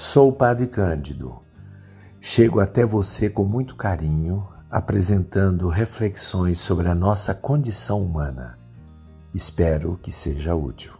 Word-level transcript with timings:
Sou 0.00 0.28
o 0.28 0.32
Padre 0.32 0.68
Cândido. 0.68 1.40
Chego 2.20 2.60
até 2.60 2.86
você 2.86 3.28
com 3.28 3.44
muito 3.44 3.74
carinho, 3.74 4.46
apresentando 4.70 5.68
reflexões 5.68 6.60
sobre 6.60 6.86
a 6.86 6.94
nossa 6.94 7.34
condição 7.34 8.00
humana. 8.00 8.56
Espero 9.34 9.98
que 10.00 10.12
seja 10.12 10.54
útil. 10.54 10.92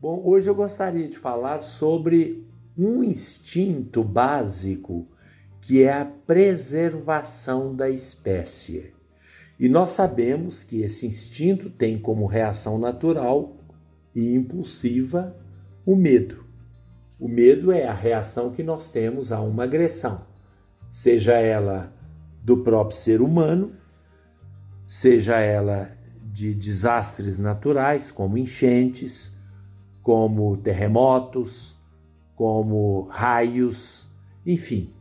Bom, 0.00 0.20
hoje 0.24 0.50
eu 0.50 0.54
gostaria 0.56 1.08
de 1.08 1.16
falar 1.16 1.60
sobre 1.60 2.44
um 2.76 3.04
instinto 3.04 4.02
básico 4.02 5.06
que 5.60 5.84
é 5.84 5.92
a 5.92 6.04
preservação 6.04 7.72
da 7.72 7.88
espécie. 7.88 8.95
E 9.58 9.68
nós 9.68 9.90
sabemos 9.90 10.62
que 10.62 10.82
esse 10.82 11.06
instinto 11.06 11.70
tem 11.70 11.98
como 11.98 12.26
reação 12.26 12.78
natural 12.78 13.56
e 14.14 14.34
impulsiva 14.34 15.34
o 15.84 15.96
medo. 15.96 16.44
O 17.18 17.28
medo 17.28 17.72
é 17.72 17.86
a 17.86 17.94
reação 17.94 18.50
que 18.52 18.62
nós 18.62 18.90
temos 18.90 19.32
a 19.32 19.40
uma 19.40 19.64
agressão, 19.64 20.26
seja 20.90 21.32
ela 21.38 21.92
do 22.42 22.58
próprio 22.58 22.96
ser 22.96 23.22
humano, 23.22 23.72
seja 24.86 25.38
ela 25.38 25.90
de 26.22 26.54
desastres 26.54 27.38
naturais, 27.38 28.10
como 28.10 28.36
enchentes, 28.36 29.40
como 30.02 30.58
terremotos, 30.58 31.76
como 32.34 33.08
raios, 33.10 34.08
enfim, 34.44 34.92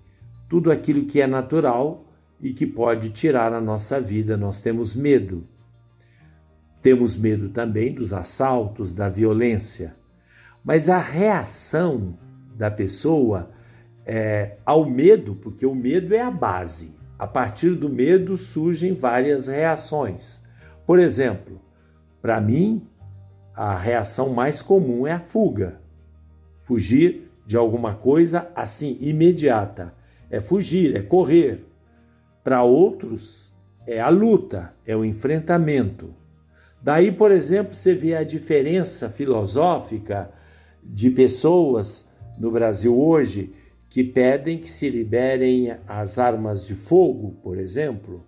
tudo 0.47 0.71
aquilo 0.71 1.05
que 1.05 1.19
é 1.19 1.27
natural 1.27 2.04
e 2.41 2.53
que 2.53 2.65
pode 2.65 3.09
tirar 3.09 3.53
a 3.53 3.61
nossa 3.61 3.99
vida. 3.99 4.37
Nós 4.37 4.61
temos 4.61 4.95
medo. 4.95 5.47
Temos 6.81 7.17
medo 7.17 7.49
também 7.49 7.93
dos 7.93 8.13
assaltos, 8.13 8.93
da 8.93 9.09
violência. 9.09 9.95
Mas 10.63 10.89
a 10.89 10.99
reação 10.99 12.17
da 12.55 12.69
pessoa 12.69 13.51
é, 14.05 14.57
ao 14.65 14.85
medo, 14.85 15.35
porque 15.35 15.65
o 15.65 15.73
medo 15.73 16.13
é 16.13 16.21
a 16.21 16.31
base. 16.31 16.95
A 17.17 17.25
partir 17.25 17.71
do 17.71 17.89
medo 17.89 18.37
surgem 18.37 18.93
várias 18.93 19.47
reações. 19.47 20.43
Por 20.85 20.99
exemplo, 20.99 21.61
para 22.21 22.39
mim, 22.41 22.85
a 23.55 23.75
reação 23.77 24.29
mais 24.29 24.61
comum 24.61 25.07
é 25.07 25.13
a 25.13 25.19
fuga. 25.19 25.79
Fugir 26.61 27.31
de 27.45 27.55
alguma 27.55 27.95
coisa 27.95 28.51
assim, 28.55 28.97
imediata. 28.99 29.93
É 30.29 30.41
fugir, 30.41 30.95
é 30.95 31.01
correr. 31.01 31.65
Para 32.45 32.61
outros, 32.61 33.51
é 33.87 33.99
a 33.99 34.07
luta, 34.07 34.71
é 34.85 34.95
o 34.95 35.03
enfrentamento. 35.03 36.13
Daí, 36.79 37.11
por 37.11 37.31
exemplo, 37.31 37.73
você 37.73 37.95
vê 37.95 38.15
a 38.15 38.23
diferença 38.23 39.09
filosófica 39.09 40.29
de 40.83 41.09
pessoas 41.09 42.07
no 42.37 42.51
Brasil 42.51 42.95
hoje 42.95 43.51
que 43.89 44.03
pedem 44.03 44.59
que 44.59 44.69
se 44.69 44.87
liberem 44.91 45.75
as 45.87 46.19
armas 46.19 46.63
de 46.63 46.75
fogo, 46.75 47.31
por 47.41 47.57
exemplo, 47.57 48.23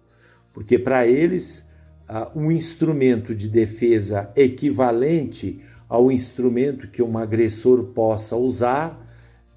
porque 0.51 0.79
para 0.79 1.05
eles 1.05 1.69
uh, 2.09 2.39
um 2.39 2.51
instrumento 2.51 3.35
de 3.35 3.47
defesa 3.47 4.31
equivalente 4.35 5.61
ao 5.87 6.11
instrumento 6.11 6.87
que 6.87 7.03
um 7.03 7.19
agressor 7.19 7.83
possa 7.93 8.35
usar 8.35 8.99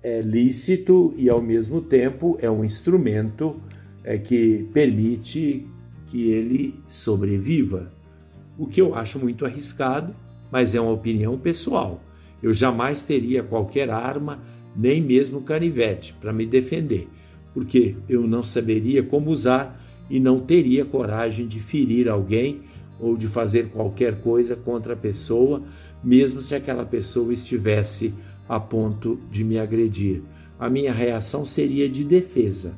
é 0.03 0.21
lícito 0.21 1.15
e, 1.17 1.31
ao 1.31 1.41
mesmo 1.41 1.81
tempo, 1.81 2.37
é 2.43 2.51
um 2.51 2.63
instrumento 2.63 3.59
é, 4.05 4.19
que 4.19 4.69
permite 4.73 5.67
que 6.07 6.31
ele 6.31 6.75
sobreviva. 6.87 7.93
O 8.59 8.67
que 8.67 8.81
eu 8.81 8.95
acho 8.95 9.19
muito 9.19 9.47
arriscado, 9.47 10.15
mas 10.51 10.75
é 10.75 10.81
uma 10.81 10.93
opinião 10.93 11.39
pessoal. 11.39 12.03
Eu 12.43 12.53
jamais 12.53 13.03
teria 13.03 13.43
qualquer 13.43 13.91
arma, 13.91 14.41
nem 14.75 15.01
mesmo 15.01 15.43
canivete, 15.43 16.15
para 16.21 16.33
me 16.33 16.47
defender, 16.47 17.09
porque 17.55 17.97
eu 18.09 18.27
não 18.27 18.43
saberia 18.43 19.03
como 19.03 19.31
usar 19.31 19.81
e 20.09 20.19
não 20.19 20.41
teria 20.41 20.85
coragem 20.85 21.47
de 21.47 21.61
ferir 21.61 22.09
alguém 22.09 22.63
ou 22.99 23.17
de 23.17 23.29
fazer 23.29 23.69
qualquer 23.69 24.21
coisa 24.21 24.57
contra 24.57 24.95
a 24.95 24.97
pessoa, 24.97 25.63
mesmo 26.03 26.43
se 26.43 26.55
aquela 26.55 26.85
pessoa 26.85 27.33
estivesse 27.33 28.13
a 28.49 28.59
ponto 28.59 29.21
de 29.31 29.45
me 29.45 29.59
agredir. 29.59 30.23
A 30.59 30.69
minha 30.69 30.93
reação 30.93 31.47
seria 31.47 31.89
de 31.89 32.05
defesa, 32.05 32.75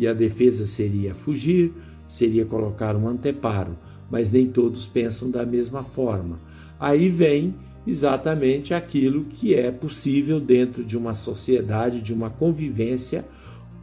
e 0.00 0.08
a 0.08 0.14
defesa 0.14 0.66
seria 0.66 1.14
fugir, 1.14 1.74
seria 2.06 2.46
colocar 2.46 2.96
um 2.96 3.06
anteparo, 3.06 3.76
mas 4.10 4.32
nem 4.32 4.46
todos 4.46 4.86
pensam 4.86 5.30
da 5.30 5.44
mesma 5.44 5.84
forma. 5.84 6.40
Aí 6.80 7.10
vem 7.10 7.54
exatamente 7.86 8.72
aquilo 8.72 9.24
que 9.24 9.54
é 9.54 9.70
possível 9.70 10.40
dentro 10.40 10.82
de 10.82 10.96
uma 10.96 11.14
sociedade, 11.14 12.00
de 12.00 12.14
uma 12.14 12.30
convivência 12.30 13.26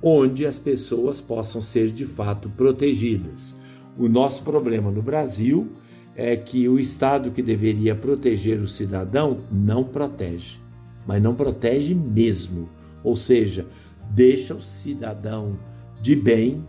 onde 0.01 0.47
as 0.47 0.57
pessoas 0.57 1.21
possam 1.21 1.61
ser 1.61 1.91
de 1.91 2.05
fato 2.05 2.49
protegidas. 2.49 3.55
O 3.95 4.09
nosso 4.09 4.43
problema 4.43 4.89
no 4.89 5.03
Brasil 5.03 5.67
é 6.15 6.35
que 6.35 6.67
o 6.67 6.79
Estado 6.79 7.29
que 7.29 7.43
deveria 7.43 7.93
proteger 7.93 8.59
o 8.59 8.67
cidadão 8.67 9.41
não 9.51 9.83
protege, 9.83 10.57
mas 11.05 11.21
não 11.21 11.35
protege 11.35 11.93
mesmo, 11.93 12.67
ou 13.03 13.15
seja, 13.15 13.67
deixa 14.09 14.55
o 14.55 14.61
cidadão 14.61 15.59
de 16.01 16.15
bem 16.15 16.63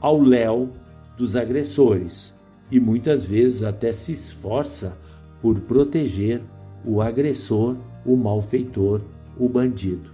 ao 0.00 0.20
léu 0.20 0.70
dos 1.16 1.36
agressores 1.36 2.34
e 2.70 2.80
muitas 2.80 3.24
vezes 3.24 3.62
até 3.62 3.92
se 3.92 4.12
esforça 4.12 4.98
por 5.40 5.60
proteger 5.60 6.42
o 6.84 7.00
agressor, 7.00 7.76
o 8.04 8.16
malfeitor, 8.16 9.00
o 9.38 9.48
bandido. 9.48 10.10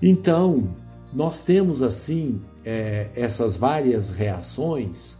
Então, 0.00 0.68
nós 1.12 1.44
temos 1.44 1.82
assim 1.82 2.40
é, 2.64 3.10
essas 3.16 3.56
várias 3.56 4.10
reações, 4.10 5.18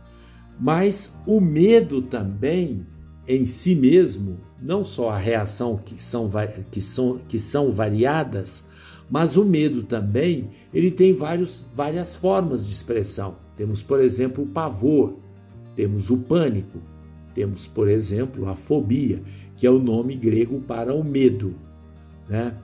mas 0.58 1.18
o 1.26 1.40
medo 1.40 2.02
também 2.02 2.86
em 3.26 3.44
si 3.44 3.74
mesmo, 3.74 4.38
não 4.60 4.82
só 4.82 5.10
a 5.10 5.18
reação 5.18 5.76
que 5.76 6.02
são, 6.02 6.30
que 6.70 6.80
são, 6.80 7.18
que 7.18 7.38
são 7.38 7.70
variadas, 7.70 8.68
mas 9.10 9.36
o 9.36 9.44
medo 9.44 9.82
também 9.82 10.50
ele 10.72 10.90
tem 10.90 11.12
vários, 11.12 11.66
várias 11.74 12.16
formas 12.16 12.66
de 12.66 12.72
expressão. 12.72 13.36
Temos, 13.56 13.82
por 13.82 14.00
exemplo, 14.00 14.44
o 14.44 14.48
pavor, 14.48 15.16
temos 15.74 16.10
o 16.10 16.18
pânico, 16.18 16.78
temos, 17.34 17.66
por 17.66 17.88
exemplo, 17.88 18.48
a 18.48 18.54
fobia, 18.54 19.22
que 19.56 19.66
é 19.66 19.70
o 19.70 19.78
nome 19.78 20.14
grego 20.14 20.60
para 20.60 20.94
o 20.94 21.02
medo. 21.02 21.54
Né? 22.28 22.54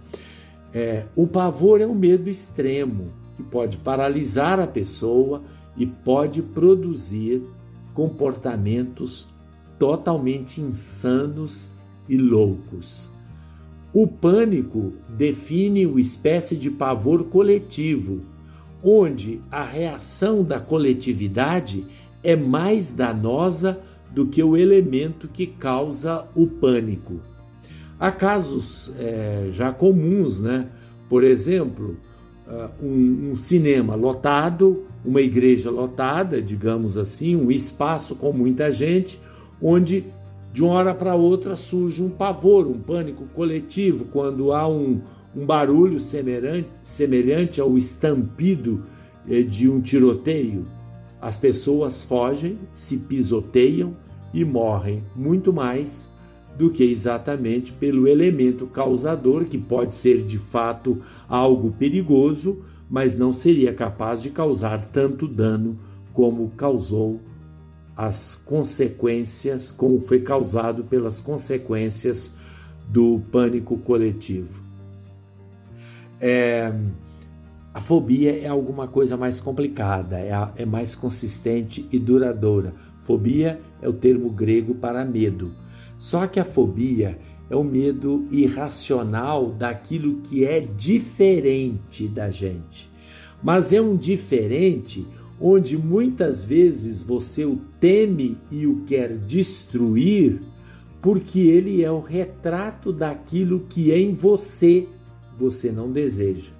É, 0.72 1.06
o 1.16 1.26
pavor 1.26 1.80
é 1.80 1.86
um 1.86 1.94
medo 1.94 2.28
extremo 2.28 3.12
que 3.36 3.42
pode 3.42 3.76
paralisar 3.78 4.60
a 4.60 4.66
pessoa 4.66 5.42
e 5.76 5.86
pode 5.86 6.42
produzir 6.42 7.42
comportamentos 7.94 9.28
totalmente 9.78 10.60
insanos 10.60 11.72
e 12.08 12.16
loucos. 12.16 13.13
O 13.94 14.08
pânico 14.08 14.92
define 15.08 15.86
uma 15.86 16.00
espécie 16.00 16.56
de 16.56 16.68
pavor 16.68 17.26
coletivo, 17.26 18.22
onde 18.82 19.40
a 19.48 19.62
reação 19.62 20.42
da 20.42 20.58
coletividade 20.58 21.86
é 22.20 22.34
mais 22.34 22.92
danosa 22.92 23.80
do 24.12 24.26
que 24.26 24.42
o 24.42 24.56
elemento 24.56 25.28
que 25.28 25.46
causa 25.46 26.26
o 26.34 26.44
pânico. 26.44 27.20
Há 27.98 28.10
casos 28.10 28.92
é, 28.98 29.50
já 29.52 29.72
comuns, 29.72 30.40
né? 30.40 30.66
Por 31.08 31.22
exemplo, 31.22 31.96
uh, 32.48 32.84
um, 32.84 33.30
um, 33.30 33.36
cinema 33.36 33.94
lotado, 33.94 34.82
uma 35.04 35.20
igreja 35.20 35.70
lotada, 35.70 36.42
digamos 36.42 36.98
assim, 36.98 37.36
um 37.36 37.48
espaço 37.48 38.16
com 38.16 38.32
muita 38.32 38.72
gente, 38.72 39.20
onde 39.62 40.04
de 40.54 40.62
uma 40.62 40.74
hora 40.74 40.94
para 40.94 41.16
outra 41.16 41.56
surge 41.56 42.00
um 42.00 42.08
pavor, 42.08 42.68
um 42.68 42.78
pânico 42.78 43.26
coletivo, 43.34 44.04
quando 44.04 44.52
há 44.52 44.68
um, 44.68 45.00
um 45.34 45.44
barulho 45.44 45.98
semelhante, 45.98 47.60
ao 47.60 47.76
estampido 47.76 48.84
eh, 49.28 49.42
de 49.42 49.68
um 49.68 49.80
tiroteio. 49.80 50.64
As 51.20 51.36
pessoas 51.36 52.04
fogem, 52.04 52.56
se 52.72 52.98
pisoteiam 52.98 53.96
e 54.32 54.44
morrem 54.44 55.02
muito 55.16 55.52
mais 55.52 56.14
do 56.56 56.70
que 56.70 56.84
exatamente 56.84 57.72
pelo 57.72 58.06
elemento 58.06 58.64
causador, 58.68 59.46
que 59.46 59.58
pode 59.58 59.92
ser 59.92 60.22
de 60.22 60.38
fato 60.38 60.98
algo 61.28 61.72
perigoso, 61.72 62.58
mas 62.88 63.18
não 63.18 63.32
seria 63.32 63.74
capaz 63.74 64.22
de 64.22 64.30
causar 64.30 64.88
tanto 64.92 65.26
dano 65.26 65.76
como 66.12 66.50
causou 66.50 67.18
as 67.96 68.34
consequências, 68.34 69.70
como 69.70 70.00
foi 70.00 70.20
causado 70.20 70.84
pelas 70.84 71.20
consequências 71.20 72.36
do 72.88 73.20
pânico 73.30 73.78
coletivo. 73.78 74.62
É, 76.20 76.72
A 77.74 77.80
fobia 77.80 78.38
é 78.38 78.46
alguma 78.46 78.86
coisa 78.86 79.16
mais 79.16 79.40
complicada, 79.40 80.16
é, 80.16 80.32
a, 80.32 80.52
é 80.56 80.64
mais 80.64 80.94
consistente 80.94 81.88
e 81.90 81.98
duradoura. 81.98 82.72
Fobia 83.00 83.60
é 83.82 83.88
o 83.88 83.92
termo 83.92 84.30
grego 84.30 84.76
para 84.76 85.04
medo. 85.04 85.52
Só 85.98 86.26
que 86.28 86.38
a 86.38 86.44
fobia 86.44 87.18
é 87.50 87.56
o 87.56 87.64
medo 87.64 88.26
irracional 88.30 89.50
daquilo 89.50 90.20
que 90.20 90.44
é 90.44 90.60
diferente 90.60 92.06
da 92.06 92.30
gente. 92.30 92.88
Mas 93.42 93.72
é 93.72 93.80
um 93.80 93.96
diferente 93.96 95.04
onde 95.40 95.76
muitas 95.76 96.44
vezes 96.44 97.02
você 97.02 97.44
o 97.44 97.56
teme 97.80 98.38
e 98.50 98.66
o 98.66 98.84
quer 98.84 99.16
destruir, 99.16 100.40
porque 101.02 101.40
ele 101.40 101.82
é 101.82 101.90
o 101.90 102.00
retrato 102.00 102.92
daquilo 102.92 103.66
que 103.68 103.92
em 103.92 104.14
você 104.14 104.88
você 105.36 105.70
não 105.70 105.90
deseja. 105.90 106.50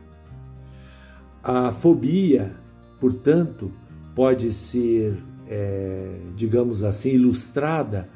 A 1.42 1.70
fobia, 1.70 2.52
portanto, 3.00 3.70
pode 4.14 4.52
ser, 4.52 5.16
é, 5.46 6.18
digamos 6.36 6.82
assim, 6.82 7.10
ilustrada 7.10 8.08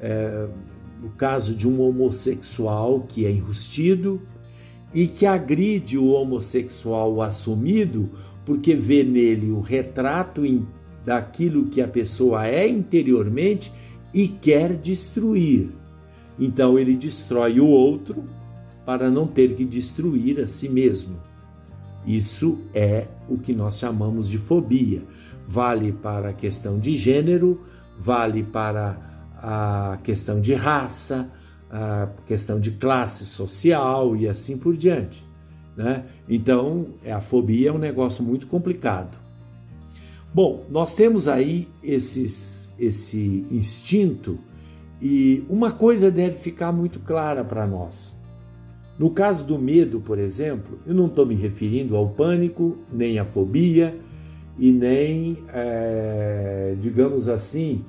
é, 0.00 0.48
no 1.00 1.10
caso 1.10 1.54
de 1.54 1.68
um 1.68 1.80
homossexual 1.80 3.00
que 3.08 3.26
é 3.26 3.30
enrustido 3.30 4.20
e 4.94 5.06
que 5.06 5.26
agride 5.26 5.98
o 5.98 6.08
homossexual 6.08 7.20
assumido 7.20 8.10
porque 8.46 8.74
vê 8.74 9.02
nele 9.02 9.50
o 9.50 9.60
retrato 9.60 10.42
daquilo 11.04 11.66
que 11.66 11.82
a 11.82 11.88
pessoa 11.88 12.46
é 12.46 12.66
interiormente 12.66 13.72
e 14.14 14.28
quer 14.28 14.74
destruir. 14.74 15.70
Então 16.38 16.78
ele 16.78 16.96
destrói 16.96 17.60
o 17.60 17.66
outro 17.66 18.24
para 18.86 19.10
não 19.10 19.26
ter 19.26 19.56
que 19.56 19.64
destruir 19.64 20.40
a 20.40 20.46
si 20.46 20.68
mesmo. 20.68 21.16
Isso 22.06 22.60
é 22.72 23.08
o 23.28 23.36
que 23.36 23.52
nós 23.52 23.78
chamamos 23.78 24.28
de 24.28 24.38
fobia. 24.38 25.02
Vale 25.44 25.90
para 25.92 26.28
a 26.30 26.32
questão 26.32 26.78
de 26.78 26.96
gênero, 26.96 27.60
vale 27.98 28.44
para 28.44 28.96
a 29.38 29.98
questão 30.04 30.40
de 30.40 30.54
raça, 30.54 31.28
a 31.68 32.08
questão 32.24 32.60
de 32.60 32.70
classe 32.70 33.26
social 33.26 34.14
e 34.14 34.28
assim 34.28 34.56
por 34.56 34.76
diante. 34.76 35.25
Né? 35.76 36.04
Então, 36.28 36.86
é, 37.04 37.12
a 37.12 37.20
fobia 37.20 37.68
é 37.68 37.72
um 37.72 37.78
negócio 37.78 38.24
muito 38.24 38.46
complicado. 38.46 39.18
Bom, 40.32 40.64
nós 40.70 40.94
temos 40.94 41.28
aí 41.28 41.68
esses, 41.82 42.74
esse 42.78 43.46
instinto 43.50 44.38
e 45.00 45.44
uma 45.48 45.72
coisa 45.72 46.10
deve 46.10 46.36
ficar 46.36 46.72
muito 46.72 47.00
clara 47.00 47.44
para 47.44 47.66
nós. 47.66 48.18
No 48.98 49.10
caso 49.10 49.46
do 49.46 49.58
medo, 49.58 50.00
por 50.00 50.18
exemplo, 50.18 50.78
eu 50.86 50.94
não 50.94 51.06
estou 51.06 51.26
me 51.26 51.34
referindo 51.34 51.96
ao 51.96 52.08
pânico, 52.08 52.78
nem 52.90 53.18
à 53.18 53.24
fobia 53.24 53.98
e 54.58 54.72
nem, 54.72 55.38
é, 55.52 56.74
digamos 56.80 57.28
assim, 57.28 57.84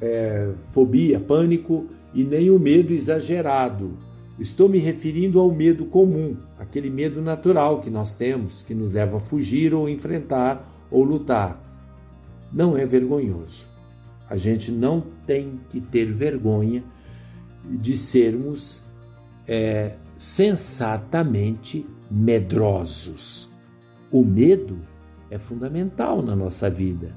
é, 0.00 0.50
fobia, 0.70 1.20
pânico 1.20 1.86
e 2.14 2.24
nem 2.24 2.50
o 2.50 2.58
medo 2.58 2.92
exagerado. 2.92 3.92
Estou 4.42 4.68
me 4.68 4.78
referindo 4.78 5.38
ao 5.38 5.52
medo 5.52 5.84
comum, 5.84 6.36
aquele 6.58 6.90
medo 6.90 7.22
natural 7.22 7.80
que 7.80 7.88
nós 7.88 8.16
temos, 8.16 8.64
que 8.64 8.74
nos 8.74 8.90
leva 8.90 9.18
a 9.18 9.20
fugir 9.20 9.72
ou 9.72 9.88
enfrentar 9.88 10.68
ou 10.90 11.04
lutar. 11.04 11.62
Não 12.52 12.76
é 12.76 12.84
vergonhoso. 12.84 13.64
A 14.28 14.36
gente 14.36 14.72
não 14.72 15.00
tem 15.24 15.60
que 15.70 15.80
ter 15.80 16.12
vergonha 16.12 16.82
de 17.64 17.96
sermos 17.96 18.82
é, 19.46 19.96
sensatamente 20.16 21.86
medrosos. 22.10 23.48
O 24.10 24.24
medo 24.24 24.80
é 25.30 25.38
fundamental 25.38 26.20
na 26.20 26.34
nossa 26.34 26.68
vida. 26.68 27.14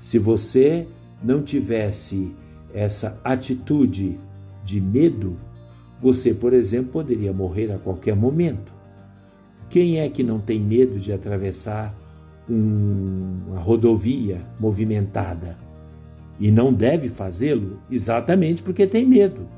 Se 0.00 0.18
você 0.18 0.88
não 1.22 1.42
tivesse 1.42 2.34
essa 2.72 3.20
atitude 3.22 4.18
de 4.64 4.80
medo, 4.80 5.36
você, 6.00 6.34
por 6.34 6.52
exemplo, 6.52 6.92
poderia 6.92 7.32
morrer 7.32 7.72
a 7.72 7.78
qualquer 7.78 8.14
momento. 8.14 8.72
Quem 9.68 9.98
é 9.98 10.08
que 10.08 10.22
não 10.22 10.38
tem 10.38 10.60
medo 10.60 10.98
de 10.98 11.12
atravessar 11.12 11.94
uma 12.48 13.58
rodovia 13.58 14.40
movimentada? 14.60 15.56
E 16.38 16.50
não 16.50 16.72
deve 16.72 17.08
fazê-lo 17.08 17.78
exatamente 17.90 18.62
porque 18.62 18.86
tem 18.86 19.06
medo. 19.06 19.48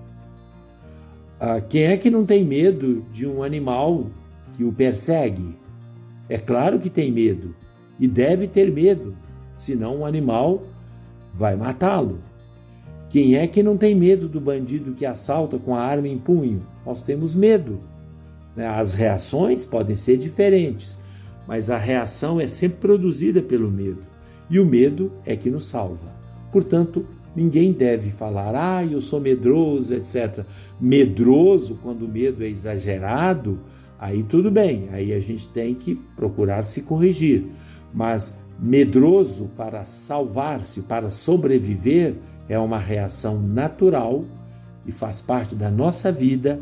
Ah, 1.40 1.60
quem 1.60 1.84
é 1.84 1.96
que 1.96 2.10
não 2.10 2.24
tem 2.24 2.44
medo 2.44 3.04
de 3.12 3.26
um 3.26 3.42
animal 3.42 4.06
que 4.54 4.64
o 4.64 4.72
persegue? 4.72 5.56
É 6.28 6.38
claro 6.38 6.78
que 6.78 6.90
tem 6.90 7.10
medo 7.10 7.54
e 7.98 8.06
deve 8.06 8.46
ter 8.46 8.70
medo, 8.70 9.14
senão 9.56 9.98
o 9.98 10.04
animal 10.06 10.62
vai 11.32 11.56
matá-lo. 11.56 12.18
Quem 13.10 13.36
é 13.36 13.46
que 13.46 13.62
não 13.62 13.76
tem 13.76 13.94
medo 13.94 14.28
do 14.28 14.40
bandido 14.40 14.92
que 14.92 15.06
assalta 15.06 15.58
com 15.58 15.74
a 15.74 15.80
arma 15.80 16.08
em 16.08 16.18
punho? 16.18 16.60
Nós 16.84 17.02
temos 17.02 17.34
medo. 17.34 17.80
Né? 18.54 18.66
As 18.66 18.92
reações 18.92 19.64
podem 19.64 19.96
ser 19.96 20.16
diferentes, 20.18 20.98
mas 21.46 21.70
a 21.70 21.78
reação 21.78 22.40
é 22.40 22.46
sempre 22.46 22.78
produzida 22.78 23.40
pelo 23.40 23.70
medo. 23.70 24.02
E 24.50 24.58
o 24.60 24.66
medo 24.66 25.12
é 25.24 25.36
que 25.36 25.50
nos 25.50 25.66
salva. 25.66 26.12
Portanto, 26.52 27.04
Ninguém 27.38 27.70
deve 27.70 28.10
falar, 28.10 28.52
ah, 28.56 28.84
eu 28.84 29.00
sou 29.00 29.20
medroso, 29.20 29.94
etc. 29.94 30.44
Medroso, 30.80 31.78
quando 31.80 32.02
o 32.02 32.08
medo 32.08 32.42
é 32.42 32.48
exagerado, 32.48 33.60
aí 33.96 34.24
tudo 34.24 34.50
bem, 34.50 34.88
aí 34.90 35.12
a 35.12 35.20
gente 35.20 35.46
tem 35.48 35.72
que 35.72 35.94
procurar 36.16 36.64
se 36.64 36.82
corrigir. 36.82 37.44
Mas 37.94 38.42
medroso 38.58 39.48
para 39.56 39.84
salvar-se, 39.84 40.82
para 40.82 41.10
sobreviver, 41.10 42.16
é 42.48 42.58
uma 42.58 42.78
reação 42.78 43.40
natural 43.40 44.24
e 44.86 44.92
faz 44.92 45.20
parte 45.20 45.54
da 45.54 45.70
nossa 45.70 46.10
vida, 46.10 46.60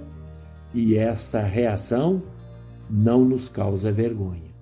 e 0.75 0.97
essa 0.97 1.41
reação 1.41 2.23
não 2.91 3.25
nos 3.25 3.49
causa 3.49 3.93
vergonha. 3.93 4.56